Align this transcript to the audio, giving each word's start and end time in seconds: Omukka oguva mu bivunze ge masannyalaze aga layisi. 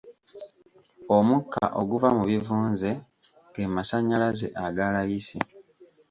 Omukka 1.17 1.63
oguva 1.79 2.09
mu 2.17 2.23
bivunze 2.31 2.89
ge 3.53 3.63
masannyalaze 3.75 4.47
aga 4.65 4.85
layisi. 4.93 5.39